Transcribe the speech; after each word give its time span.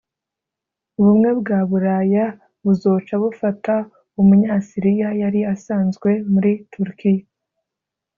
Ubumwe 0.99 1.29
bwa 1.39 1.59
Bulaya 1.69 2.25
buzoca 2.63 3.13
bufata 3.23 3.73
umunya 4.19 4.53
Syria 4.67 5.09
yari 5.21 5.39
asanzwe 5.53 6.09
muri 6.33 6.51
Turkiya 6.73 7.25